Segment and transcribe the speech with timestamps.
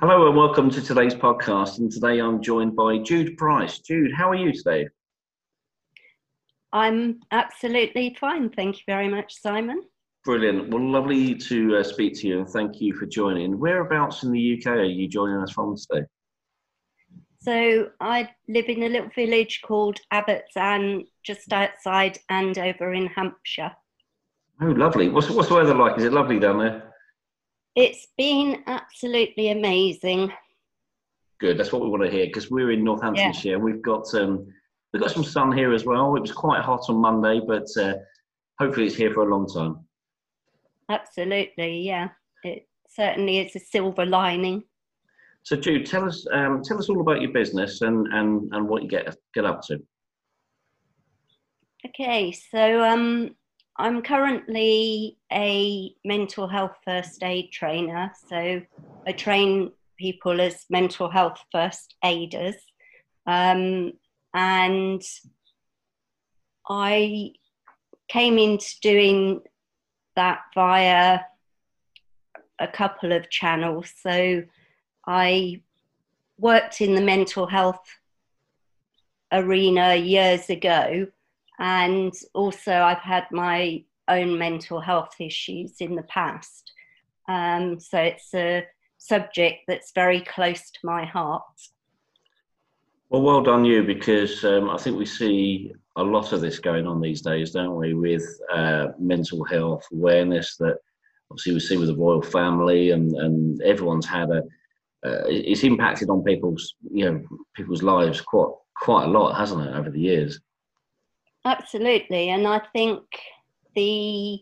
[0.00, 1.78] Hello and welcome to today's podcast.
[1.78, 3.78] And today I'm joined by Jude Price.
[3.78, 4.88] Jude, how are you today?
[6.72, 8.50] I'm absolutely fine.
[8.50, 9.82] Thank you very much, Simon.
[10.24, 10.70] Brilliant.
[10.70, 13.58] Well, lovely to uh, speak to you and thank you for joining.
[13.58, 16.06] Whereabouts in the UK are you joining us from today?
[17.40, 23.72] So, I live in a little village called Abbotts Ann just outside Andover in Hampshire.
[24.62, 25.10] Oh, lovely.
[25.10, 25.98] What's, what's the weather like?
[25.98, 26.93] Is it lovely down there?
[27.76, 30.32] It's been absolutely amazing.
[31.40, 31.58] Good.
[31.58, 33.52] That's what we want to hear because we're in Northamptonshire.
[33.52, 33.56] Yeah.
[33.56, 34.46] We've got um,
[34.92, 36.14] we've got some sun here as well.
[36.16, 37.94] It was quite hot on Monday, but uh,
[38.60, 39.84] hopefully it's here for a long time.
[40.88, 42.10] Absolutely, yeah.
[42.44, 44.62] It certainly is a silver lining.
[45.42, 48.82] So, Jude, tell us um, tell us all about your business and, and, and what
[48.82, 49.82] you get get up to.
[51.86, 53.34] Okay, so um,
[53.76, 58.12] I'm currently a mental health first aid trainer.
[58.28, 58.62] So
[59.06, 62.56] I train people as mental health first aiders,
[63.26, 63.92] um,
[64.32, 65.02] and
[66.68, 67.32] I
[68.08, 69.40] came into doing
[70.14, 71.20] that via
[72.58, 73.92] a couple of channels.
[74.00, 74.44] So
[75.06, 75.62] I
[76.38, 77.84] worked in the mental health
[79.32, 81.08] arena years ago,
[81.58, 86.72] and also I've had my own mental health issues in the past.
[87.28, 88.64] Um, so it's a
[88.98, 91.42] subject that's very close to my heart.
[93.10, 96.86] Well, well done you, because um, I think we see a lot of this going
[96.86, 100.78] on these days, don't we, with uh, mental health awareness that
[101.30, 104.38] obviously we see with the royal family and, and everyone's had a,
[105.06, 107.22] uh, it's impacted on people's, you know,
[107.54, 110.40] people's lives quite, quite a lot, hasn't it, over the years?
[111.44, 112.30] Absolutely.
[112.30, 113.02] And I think
[113.74, 114.40] the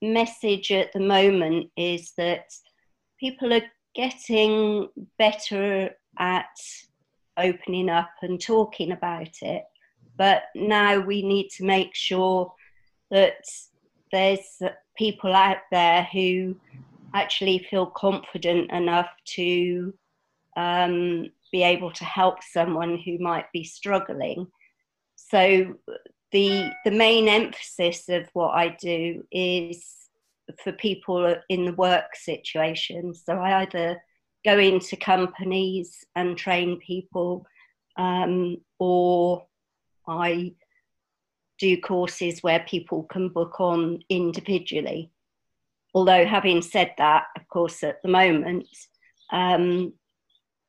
[0.00, 2.46] message at the moment is that
[3.18, 3.62] people are
[3.94, 6.56] getting better at
[7.36, 9.64] opening up and talking about it.
[10.16, 12.52] But now we need to make sure
[13.10, 13.44] that
[14.12, 14.62] there's
[14.96, 16.56] people out there who
[17.14, 19.92] actually feel confident enough to
[20.56, 24.46] um, be able to help someone who might be struggling.
[25.16, 25.74] So
[26.36, 29.82] the the main emphasis of what I do is
[30.62, 33.14] for people in the work situation.
[33.14, 34.02] So I either
[34.44, 37.46] go into companies and train people,
[37.96, 39.46] um, or
[40.06, 40.52] I
[41.58, 45.10] do courses where people can book on individually.
[45.94, 48.68] Although, having said that, of course, at the moment,
[49.32, 49.94] um,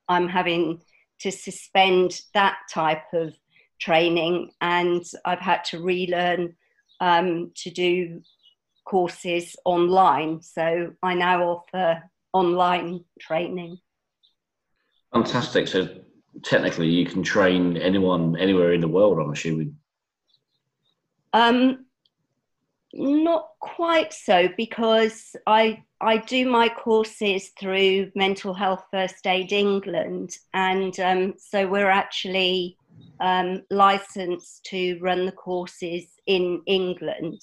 [0.07, 0.81] I'm having
[1.19, 3.33] to suspend that type of
[3.79, 6.55] training and I've had to relearn
[6.99, 8.21] um, to do
[8.85, 10.41] courses online.
[10.41, 13.77] So I now offer online training.
[15.13, 15.67] Fantastic.
[15.67, 15.87] So
[16.43, 19.19] technically, you can train anyone anywhere in the world.
[19.19, 19.77] I'm assuming.
[21.33, 21.85] Um,
[22.93, 30.37] not quite so because I I do my courses through Mental Health First Aid England,
[30.53, 32.76] and um, so we're actually
[33.19, 37.41] um, licensed to run the courses in England.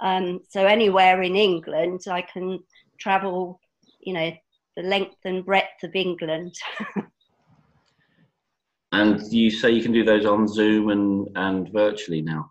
[0.00, 2.60] Um, so anywhere in England, I can
[3.00, 3.60] travel,
[4.00, 4.32] you know,
[4.76, 6.54] the length and breadth of England.
[8.92, 12.50] and you say you can do those on Zoom and, and virtually now?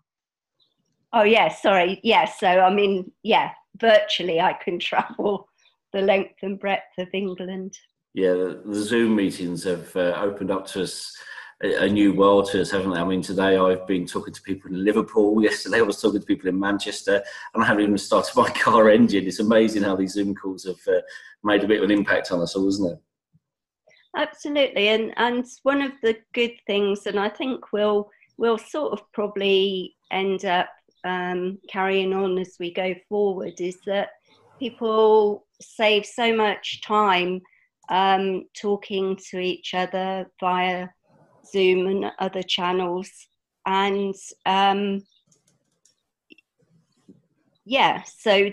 [1.12, 2.00] Oh, yeah, sorry.
[2.02, 5.48] Yeah, so I mean, yeah, virtually I can travel
[5.92, 7.78] the length and breadth of England.
[8.12, 11.14] Yeah, the, the Zoom meetings have uh, opened up to us
[11.62, 13.00] a, new world to us, haven't they?
[13.00, 15.42] I mean, today I've been talking to people in Liverpool.
[15.42, 17.22] Yesterday I was talking to people in Manchester,
[17.54, 19.26] and I haven't even started my car engine.
[19.26, 21.00] It's amazing how these Zoom calls have uh,
[21.42, 22.98] made a bit of an impact on us all, isn't it?
[24.16, 29.00] Absolutely, and and one of the good things, and I think we'll we'll sort of
[29.12, 30.68] probably end up
[31.04, 34.10] um, carrying on as we go forward, is that
[34.58, 37.40] people save so much time
[37.88, 40.88] um, talking to each other via
[41.50, 43.10] Zoom and other channels.
[43.66, 44.14] And
[44.44, 45.02] um,
[47.64, 48.52] yeah, so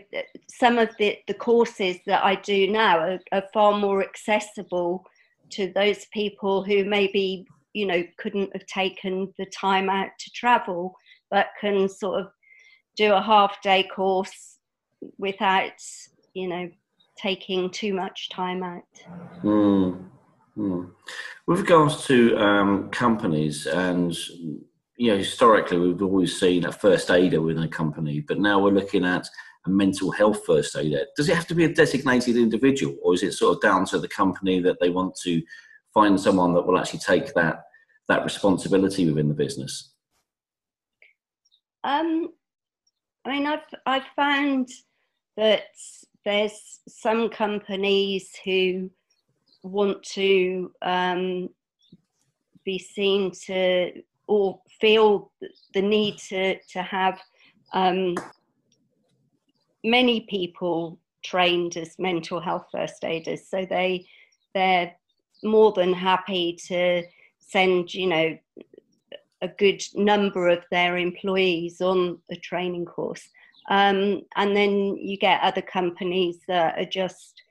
[0.50, 5.06] some of the, the courses that I do now are, are far more accessible
[5.52, 10.96] to those people who maybe, you know, couldn't have taken the time out to travel,
[11.30, 12.28] but can sort of
[12.96, 14.58] do a half day course
[15.18, 15.80] without,
[16.34, 16.70] you know,
[17.18, 18.84] taking too much time out.
[19.44, 20.06] Mm.
[20.56, 20.86] Hmm.
[21.48, 24.16] With regards to um, companies, and
[24.98, 28.72] you know, historically we've always seen a first aider within a company, but now we're
[28.72, 29.28] looking at
[29.66, 31.06] a mental health first aider.
[31.16, 34.00] Does it have to be a designated individual, or is it sort of down to
[34.00, 35.42] the company that they want to
[35.94, 37.64] find someone that will actually take that
[38.08, 39.94] that responsibility within the business?
[41.84, 42.30] Um,
[43.26, 44.70] I mean, I've I've found
[45.36, 45.66] that
[46.26, 48.92] there's some companies who
[49.64, 51.50] want to um,
[52.64, 53.92] be seen to
[54.28, 55.32] or feel
[55.74, 57.20] the need to to have
[57.74, 58.16] um,
[59.84, 63.48] many people trained as mental health first aiders.
[63.48, 64.06] So they
[64.54, 64.94] they're
[65.44, 67.04] more than happy to
[67.40, 68.38] send you know
[69.42, 73.28] a good number of their employees on a training course.
[73.70, 77.42] Um, and then you get other companies that are just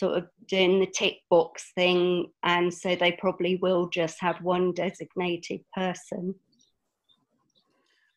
[0.00, 4.72] sort of doing the tick box thing, and so they probably will just have one
[4.72, 6.34] designated person.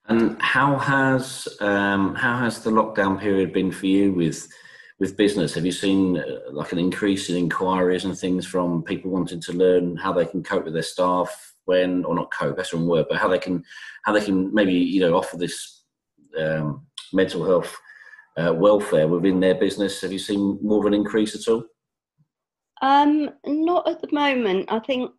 [0.07, 4.47] And how has um, how has the lockdown period been for you with
[5.00, 5.53] with business?
[5.53, 9.53] Have you seen uh, like an increase in inquiries and things from people wanting to
[9.53, 12.88] learn how they can cope with their staff when, or not cope, that's the wrong
[12.88, 13.63] word, but how they can
[14.03, 15.83] how they can maybe you know offer this
[16.39, 17.77] um, mental health
[18.38, 20.01] uh, welfare within their business?
[20.01, 21.63] Have you seen more of an increase at all?
[22.83, 24.65] Um, not at the moment.
[24.69, 25.12] I think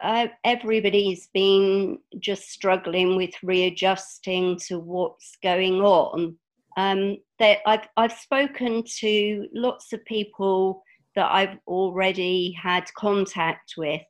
[0.00, 6.36] uh, everybody's been just struggling with readjusting to what's going on.
[6.76, 10.84] Um, that I've I've spoken to lots of people
[11.16, 14.02] that I've already had contact with,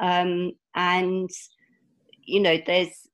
[0.00, 1.30] um, and
[2.24, 3.08] you know, there's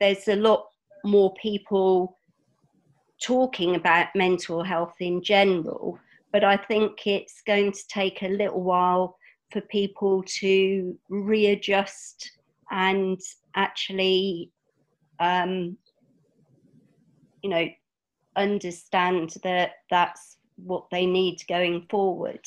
[0.00, 0.66] there's a lot
[1.02, 2.18] more people
[3.22, 5.98] talking about mental health in general,
[6.34, 9.16] but I think it's going to take a little while
[9.52, 12.28] for people to readjust
[12.72, 13.20] and
[13.54, 14.50] actually,
[15.20, 15.76] um,
[17.40, 17.68] you know,
[18.34, 22.40] understand that that's what they need going forward.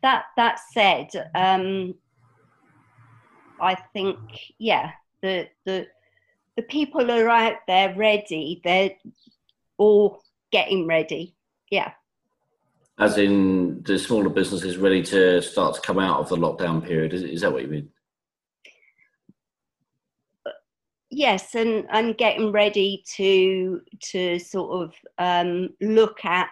[0.00, 1.92] That that said, um,
[3.60, 4.18] I think
[4.58, 5.86] yeah, the the
[6.56, 8.62] the people are out there ready.
[8.64, 8.92] They're
[9.76, 11.36] all getting ready.
[11.70, 11.92] Yeah.
[12.98, 17.12] As in the smaller businesses ready to start to come out of the lockdown period.
[17.12, 17.88] Is, is that what you mean?
[21.10, 23.80] Yes, and, and getting ready to
[24.10, 26.50] to sort of um, look at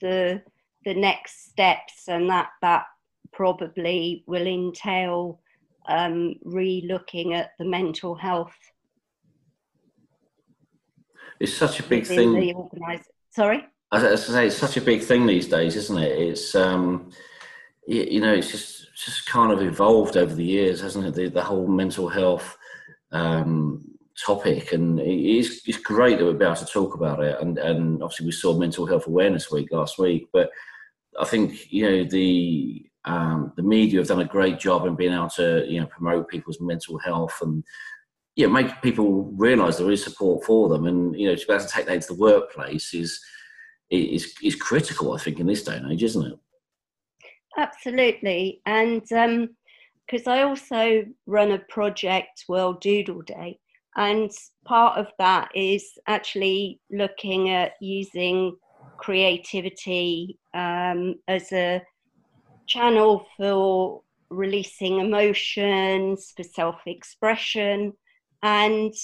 [0.00, 0.42] the
[0.84, 2.84] the next steps, and that that
[3.32, 5.40] probably will entail
[5.88, 8.56] um, re-looking at the mental health
[11.42, 12.34] it's such a big thing.
[12.34, 13.66] The organize- Sorry.
[13.92, 16.18] As I say, it's such a big thing these days, isn't it?
[16.18, 17.10] It's um,
[17.86, 21.14] you, you know, it's just just kind of evolved over the years, hasn't it?
[21.14, 22.56] The, the whole mental health
[23.10, 23.84] um,
[24.24, 27.36] topic, and it's it's great that we're able to talk about it.
[27.40, 30.50] And and obviously, we saw Mental Health Awareness Week last week, but
[31.20, 35.12] I think you know the um, the media have done a great job in being
[35.12, 37.64] able to you know promote people's mental health and
[38.34, 41.64] yeah, make people realise there is support for them, and you know, to be able
[41.64, 43.20] to take that into the workplace is
[43.90, 45.12] is is critical.
[45.12, 46.38] I think in this day and age, isn't it?
[47.58, 53.58] Absolutely, and because um, I also run a project, World Doodle Day,
[53.96, 54.30] and
[54.64, 58.56] part of that is actually looking at using
[58.96, 61.82] creativity um, as a
[62.66, 67.92] channel for releasing emotions, for self-expression
[68.42, 68.94] and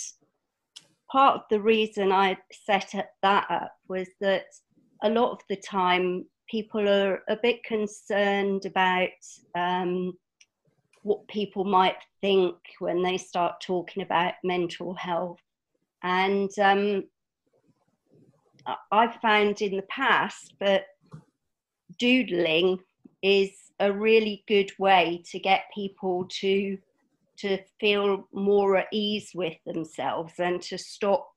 [1.11, 4.45] part of the reason I set that up was that
[5.03, 9.09] a lot of the time people are a bit concerned about
[9.55, 10.13] um,
[11.03, 15.41] what people might think when they start talking about mental health.
[16.03, 17.05] And um,
[18.91, 20.87] I've found in the past that
[21.99, 22.79] doodling
[23.23, 26.79] is a really good way to get people to
[27.39, 31.29] to feel more at ease with themselves and to stop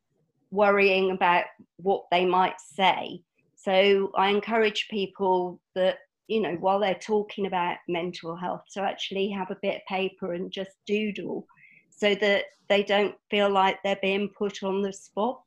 [0.51, 1.45] worrying about
[1.77, 3.21] what they might say.
[3.55, 9.29] So I encourage people that, you know, while they're talking about mental health, to actually
[9.29, 11.45] have a bit of paper and just doodle
[11.89, 15.43] so that they don't feel like they're being put on the spot.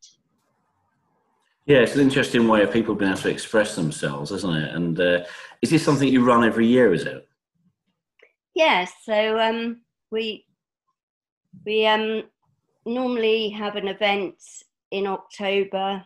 [1.67, 4.75] Yeah, it's an interesting way of people being able to express themselves, isn't it?
[4.75, 5.25] And uh,
[5.63, 7.27] is this something you run every year, is it?
[8.55, 9.81] Yeah, so um,
[10.15, 10.47] we
[11.67, 12.23] we um,
[12.87, 14.37] normally have an event
[14.91, 16.05] in October.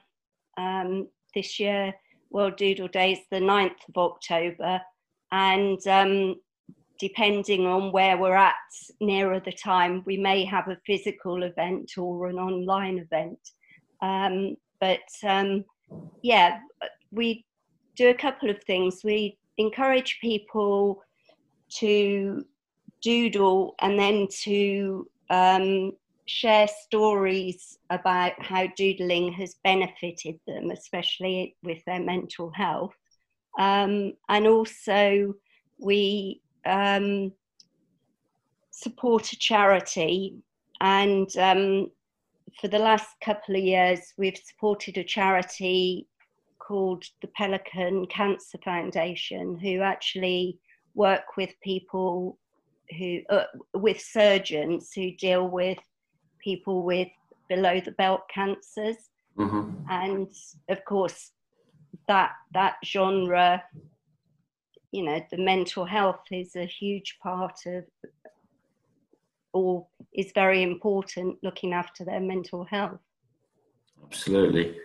[0.57, 1.95] Um, this year,
[2.31, 4.81] World Doodle Day is the 9th of October,
[5.31, 6.37] and um,
[6.99, 8.55] depending on where we're at
[9.01, 13.39] nearer the time, we may have a physical event or an online event.
[14.01, 15.65] Um, but um,
[16.23, 16.61] yeah,
[17.13, 17.45] we
[17.95, 19.03] do a couple of things.
[19.05, 21.03] We encourage people
[21.81, 22.45] to
[23.03, 25.93] doodle and then to um,
[26.27, 32.95] share stories about how doodling has benefited them, especially with their mental health.
[33.59, 35.35] Um, and also,
[35.79, 37.33] we um,
[38.71, 40.37] support a charity,
[40.81, 41.91] and um,
[42.61, 46.07] for the last couple of years, we've supported a charity
[46.59, 50.59] called the Pelican Cancer Foundation, who actually
[50.95, 52.39] work with people
[52.97, 55.79] who, uh, with surgeons who deal with
[56.43, 57.09] people with
[57.49, 58.97] below the belt cancers.
[59.37, 59.71] Mm-hmm.
[59.91, 60.29] And
[60.69, 61.33] of course,
[62.07, 63.63] that that genre,
[64.93, 67.85] you know, the mental health is a huge part of,
[69.53, 73.01] or is very important looking after their mental health.
[74.05, 74.77] Absolutely.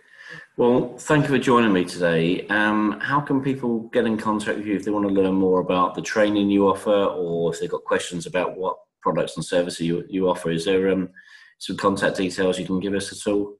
[0.56, 2.46] Well, thank you for joining me today.
[2.48, 5.60] Um, how can people get in contact with you if they want to learn more
[5.60, 9.80] about the training you offer or if they've got questions about what products and services
[9.80, 10.50] you, you offer?
[10.50, 11.10] Is there um,
[11.58, 13.56] some contact details you can give us at all?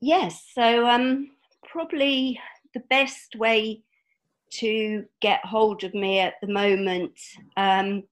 [0.00, 1.30] Yes, so um,
[1.66, 2.38] probably
[2.74, 3.82] the best way
[4.50, 7.18] to get hold of me at the moment
[7.56, 8.02] um,